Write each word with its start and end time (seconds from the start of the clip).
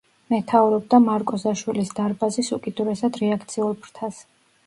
მეთაურობდა 0.33 0.99
„მარკოზაშვილის 1.03 1.91
დარბაზის“ 1.99 2.49
უკიდურესად 2.59 3.19
რეაქციულ 3.25 3.77
ფრთას. 3.85 4.25